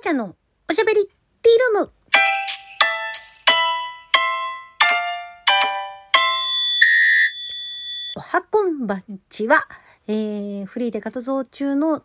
[0.00, 0.34] ちゃんの
[0.70, 1.92] おしゃべりティールーム。
[8.16, 9.56] おはこんばんちは。
[10.08, 12.02] えー、フリーで活動中の、あ、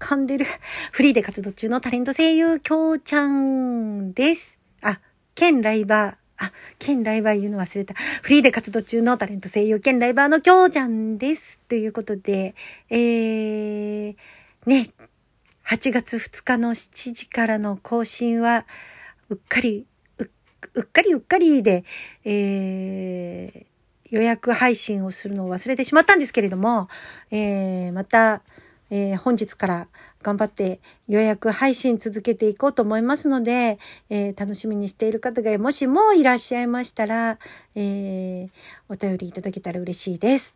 [0.00, 0.46] 噛んでる。
[0.90, 4.58] フリーで活動中のタレント声優、きょうちゃんです。
[4.82, 4.98] あ、
[5.36, 6.16] 兼ライバー。
[6.38, 7.94] あ、兼ライバー言うの忘れた。
[7.94, 11.60] フリーで活動中のタレント声優兼ライバーのきょうちゃんです。
[11.68, 12.56] ということで、
[12.90, 14.16] えー、
[14.66, 14.90] ね、
[15.68, 18.64] 8月2日の7時からの更新は、
[19.28, 19.84] うっかり、
[20.72, 21.84] うっかりうっかりで、
[22.24, 26.88] えー、予約配信をするのを忘れてしまったんですけれども、
[27.30, 28.40] えー、また、
[28.88, 29.88] えー、本日から
[30.22, 33.78] 頑張って予約配信続けていこうと思いますので、
[34.10, 37.38] えー、楽しみにしている方がもしもいらっしゃいましたら、
[37.74, 38.50] えー、
[38.88, 40.54] お便りいただけたら嬉しいです。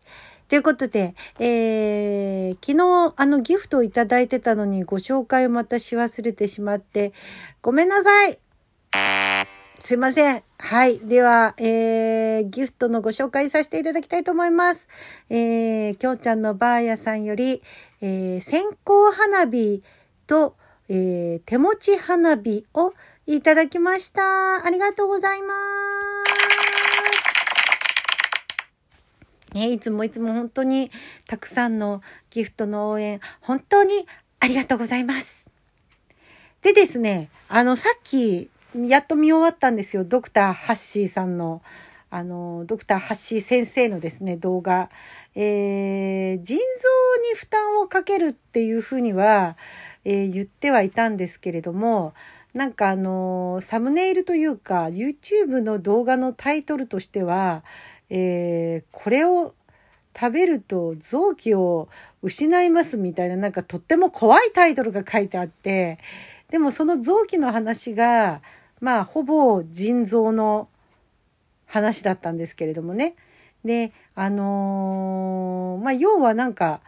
[0.49, 7.13] ということで、えー、昨日あのギフトをいただいてたのにご紹介をまたし忘れてしまって、
[7.63, 8.39] ごめんなさい
[9.85, 10.45] すいません。
[10.61, 11.01] はい。
[11.01, 14.87] では、えー、ギフトのご紹介させていただきたいと思います。
[15.29, 17.61] えー、きょうちゃんのばあやさんより、
[18.01, 19.83] えー、線香花火
[20.29, 20.55] と、
[20.89, 22.95] えー、手持ち花火を
[23.27, 24.65] いただきました。
[24.65, 25.53] ありがとうございま
[29.51, 29.55] す。
[29.55, 30.93] ね、いつもいつも本当に
[31.27, 34.07] たくさんのギフトの応援、本当に
[34.39, 35.45] ありがとうございます。
[36.63, 40.05] でですね、あの、さっき、やっと見終わったんですよ。
[40.05, 41.63] ドクターハッシーさんの、
[42.11, 44.89] あの、ドクターハッシー先生のですね、動画。
[45.35, 46.63] えー、腎臓
[47.31, 49.57] に負担をかけるっていうふうには、
[50.05, 52.15] えー、言ってはいたんですけれども、
[52.55, 57.65] なんかあの、サムネイルというか、YouTube の動画のタイトルとしては、
[58.09, 59.55] えー、これを
[60.15, 61.89] 食べると臓器を
[62.23, 65.99] 失いますみたいななんかとっても怖いタイトルが書いてあって
[66.51, 68.43] でもその臓器の話が
[68.83, 70.69] まあほぼ腎臓の
[71.67, 73.15] 話だったんですけれどもね
[73.65, 76.81] であのー、まあ要はなんか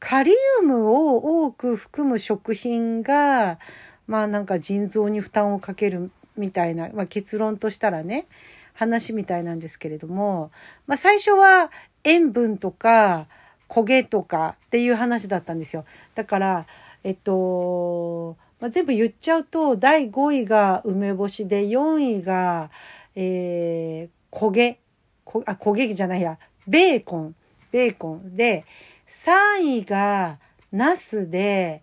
[0.00, 3.60] カリウムを多く含む食品が
[4.08, 8.26] まあなんか腎臓に負担をかけるみたいな、まあ、結論としたらね
[8.72, 10.50] 話みたいなんですけれども、
[10.86, 11.70] まあ、最初は
[12.02, 13.26] 塩分とか
[13.68, 15.84] 焦げとかっていう話だったんですよ。
[16.14, 16.66] だから、
[17.04, 22.70] えっと、まあ、全部言っちゃうと、第5位が梅干しで、4位が、
[23.16, 24.78] えー、焦げ、
[25.24, 27.34] こあ、焦げじゃないや、ベーコン、
[27.72, 28.64] ベーコンで、
[29.08, 30.38] 3位が
[30.70, 31.82] ナスで、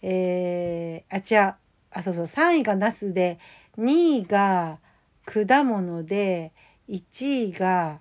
[0.00, 1.54] えー、あ、違う、
[1.90, 3.38] あ、そうそう、3位がナスで、
[3.76, 4.78] 2位が、
[5.26, 6.52] 果物で
[6.88, 7.98] 1位が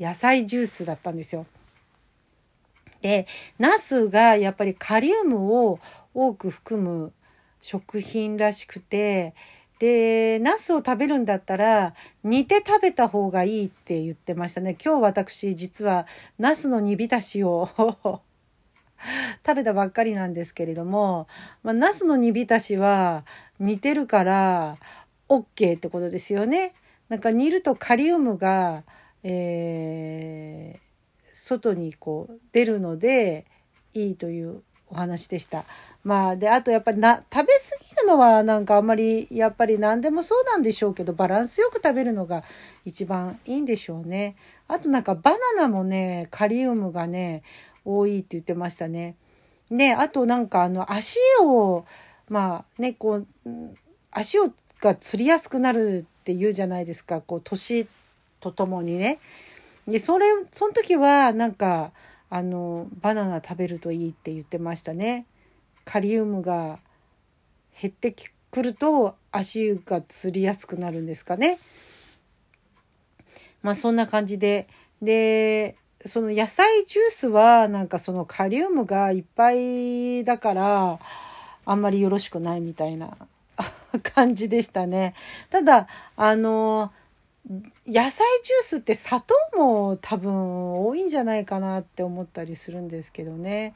[0.00, 1.44] 野菜ジュースだったんですよ。
[3.02, 3.26] で、
[3.58, 5.78] ナスがやっぱりカリウムを
[6.14, 7.12] 多く含む
[7.66, 9.34] 食品らしくて、
[9.80, 14.76] で、ナスを食べるんだったら煮て食べた方がいいって言ってましたね。
[14.82, 16.06] 今日私実は
[16.38, 17.68] ナスの煮浸しを
[19.44, 21.26] 食べたばっかりなんですけれども、
[21.64, 23.24] まあ、ナスの煮浸しは
[23.58, 24.78] 似てるから
[25.28, 26.72] OK ってことですよね。
[27.08, 28.84] なんか煮るとカリウムが、
[29.24, 33.44] えー、外にこう出るので
[33.92, 35.64] いいというお話でした。
[36.06, 42.44] まあであとやっぱりな食べ過ぎるのはなんかあんまりやっぱり何でもそうなんでしょうけどバランスよく食べるのが
[42.84, 44.36] 一番いいんでしょうね。
[44.68, 47.42] あとなんかバナナもねカリウムがね
[47.84, 49.16] 多いって言ってましたね。
[49.68, 51.84] であとなんかあの足を
[52.28, 53.26] まあねこう
[54.12, 57.88] 足をが釣りやすくなるって言うじゃないですかこう年
[58.38, 59.18] とともにね。
[59.88, 61.90] でそれその時はなんか
[62.30, 65.26] あのバナナ食べるといいって言ってましたね。
[65.86, 66.78] カリウムが
[67.80, 68.14] 減って
[68.50, 71.58] くると足がつりやすくなるんですかね。
[73.62, 74.68] まあそんな感じで
[75.00, 80.98] でその野菜ジュースはなんかそのカリウムがいっぱいだから
[81.64, 83.16] あんまりよろしくないみたいな
[84.02, 85.14] 感じでしたね。
[85.50, 86.92] ただ、あの、
[87.86, 93.74] 野菜ジュースって砂糖も多分多いんじゃないかなって思ったりするんですけどね。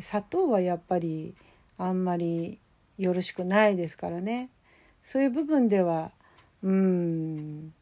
[0.00, 1.34] 砂糖はやっぱり
[1.78, 2.58] あんまり
[2.98, 4.50] よろしくないですからね。
[5.04, 6.10] そういう部分では、
[6.62, 7.72] うん、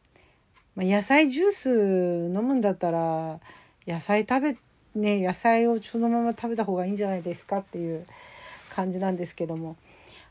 [0.74, 3.40] まあ、野菜ジュース飲むんだったら、
[3.86, 4.56] 野菜食べ、
[4.94, 8.06] ね、野菜をそのまま食べた方がいいんじゃないですかっていう
[8.74, 9.76] 感じなんですけども。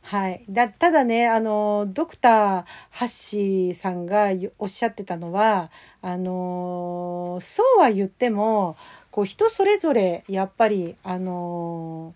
[0.04, 0.46] はい。
[0.48, 4.30] だ、ただね、あの、ドクターハッシーさんが
[4.60, 5.72] おっしゃってたのは、
[6.04, 8.78] あの、そうは言っても、
[9.16, 12.14] こう人それぞれ、やっぱり、あの、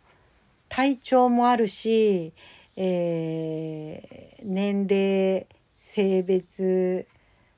[0.68, 2.34] 体調もあるし、
[2.76, 5.48] えー、年齢
[5.80, 7.08] 性別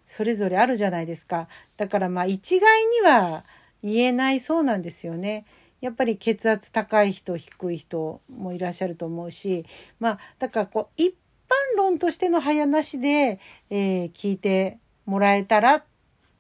[0.08, 3.44] それぞれあるじゃないですかだからまあ一概には
[3.84, 5.46] 言えないそうなんですよね。
[5.80, 9.66] やっぱり血圧高い人低い人もいらっしゃると思うし
[10.00, 11.16] まあだからこう一
[11.50, 13.40] 般論としての早なしで、
[13.72, 14.78] えー、聞いて
[15.08, 15.84] もらえたら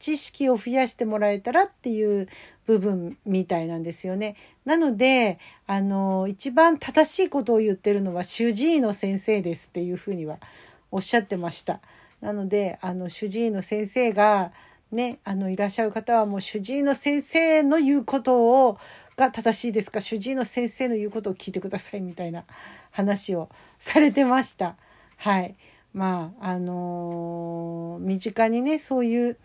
[0.01, 2.27] 知識を増やしてもらえたらっていう
[2.65, 4.36] 部分みたいなんですよね。
[4.65, 10.39] なので、あの、一番正しいことを言ってるのは主治医の先生ですっていうふうには
[10.92, 11.80] おっしゃってました。
[12.19, 14.51] なので、あの、主治医の先生が、
[14.92, 18.77] ね、あの、いらっしゃる方はもう主治医の先生の言うことを、
[19.18, 20.01] が正しいですか？
[20.01, 22.45] 主治医の先生の言うことを聞いてくださいみたいな
[22.89, 24.77] 話をされてました。
[25.18, 25.56] はい。
[25.94, 29.38] まあ、あのー、身近にね、そういう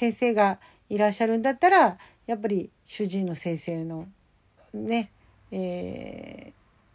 [0.00, 0.58] 先生が
[0.88, 4.08] いらっしゃるんだったらやっぱり主治医の先生の
[4.72, 5.10] ね、
[5.52, 6.54] え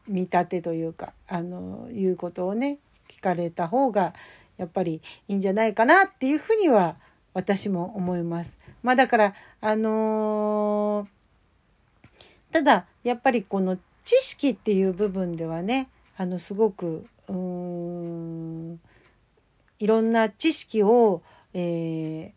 [0.10, 4.16] ー、見立てというかあのいうことをね聞かれた方が
[4.58, 6.96] やっぱりいいんじゃないかなっていうふうには
[7.36, 8.58] 私も思います。
[8.82, 18.80] まあだからあのー、ただやっぱりこの知識っていう部分ではねあのすごくうん
[19.78, 21.22] いろんな知識を、
[21.54, 22.35] えー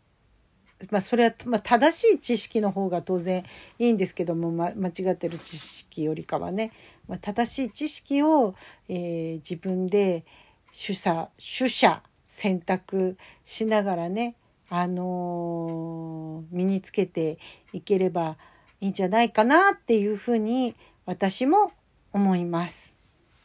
[0.91, 3.45] まあ、それは、まあ、正しい知識の方が当然
[3.79, 6.73] いいんですけども、ま、間違ってる知識よりかはね、
[7.09, 8.55] まあ、正しい知識を、
[8.89, 10.25] えー、自分で
[10.73, 11.29] 取捨
[11.59, 14.37] 取捨選択しながらね、
[14.71, 17.39] あのー、身につけて
[17.73, 18.37] いければ
[18.81, 20.77] いいんじゃないかなっていうふうに
[21.07, 21.73] 私も
[22.13, 22.95] 思います。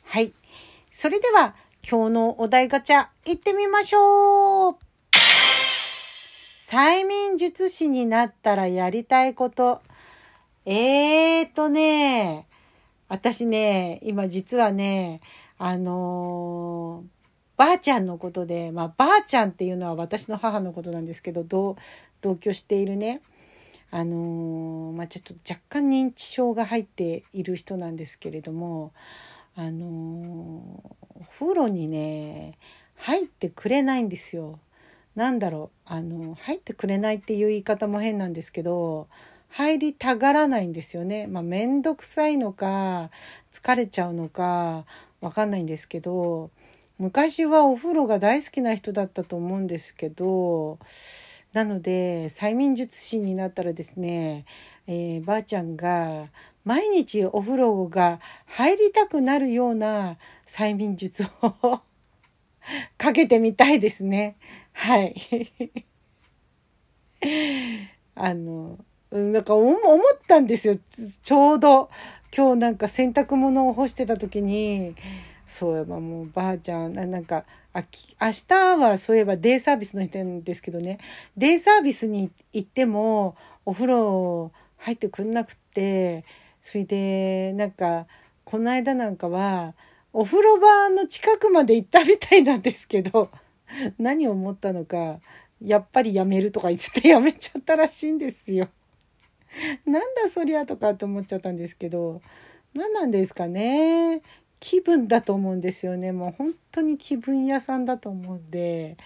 [0.04, 0.34] はい。
[0.92, 1.56] それでは
[1.90, 4.93] 今日のお題ガチャ行ってみましょう
[6.74, 9.84] 催眠術師になったらやりたいこと。
[10.66, 12.48] えーとね、
[13.08, 15.22] 私ね、今実はね、
[15.60, 21.78] あのー、ばあちゃんのことで、まあ、ばあちゃんっていうのは私の母のことなんですけど、同、
[22.22, 23.22] 同居しているね、
[23.92, 28.94] あのー、まあ、ちょっと若干認知症が入っている人なんですけれども、
[29.56, 32.58] あのー、お風呂にね、
[32.96, 34.58] 入ってくれないんですよ。
[35.16, 39.08] なんだろうあの入ってくれないっていう言い方も変なんですけど
[39.50, 41.28] 入りたがらないんですよね。
[41.28, 43.12] まあ面倒くさいのか
[43.52, 44.86] 疲れちゃうのか
[45.22, 46.50] わかんないんですけど
[46.98, 50.80] 昔はお風呂が大好きな人だったと思うんですけど
[51.54, 54.46] なので催眠術師になったらですね、
[54.88, 56.30] えー、ばあちゃんが
[56.66, 60.18] 毎日お風呂が入りたくなるような
[60.48, 61.82] 催眠術を
[62.98, 64.36] かけてみたいですね。
[64.74, 65.16] はい。
[68.16, 68.78] あの、
[69.12, 69.80] なんか思っ
[70.28, 70.76] たんですよ。
[71.22, 71.90] ちょうど
[72.36, 74.96] 今日なんか洗濯物を干してた時に、
[75.48, 81.00] そういえばもうばあちゃん、なんか、あき明日はそういえばデイサービスの日なんですけどね、
[81.38, 83.36] デイサービスに行っても
[83.66, 86.26] お風呂入ってくんなくって、
[86.62, 88.08] それでなんか、
[88.46, 89.74] この間なんかは、
[90.12, 93.30] お風呂場の近くまで行ったみたいなんですけど、
[94.00, 95.20] 何を思ったのか、
[95.62, 98.70] やっぱりやめるとか言ってやめちゃったらしいんですよ。
[99.86, 102.22] なんだそりゃとかって思っちゃったんですけど、
[102.74, 104.22] 何なんですかね。
[104.60, 106.12] 気分だと思うんですよね。
[106.12, 108.98] もう本当に気分屋さんだと思うんで。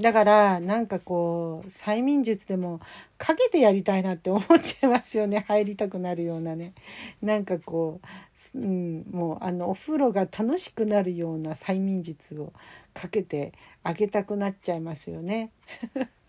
[0.00, 2.80] だからなんかこう催眠術でも
[3.18, 6.72] かけてやりたいなって思っちゃいますよね入りたくなるようなね
[7.20, 8.06] なんかこう、
[8.54, 12.52] うん、もうあのお風呂が楽しくなるような催眠術を
[12.92, 15.50] かけてあげたくなっちゃいますよね。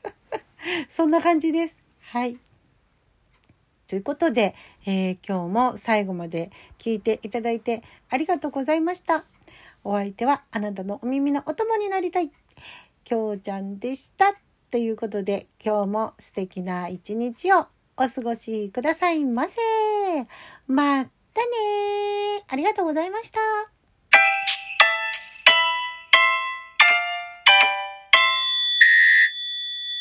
[0.90, 1.76] そんな感じです。
[2.00, 2.38] はい。
[3.88, 9.26] ということで、えー、今日も最後まで聞いていただいてありがとうございました。
[9.84, 12.32] お相手はあなたのお耳のお供になりたい。
[13.04, 14.34] きょうちゃんでした。
[14.72, 19.60] ということで、今日も素敵な一日をお過ごしくださいませ。
[20.68, 23.40] またねありがとうございました。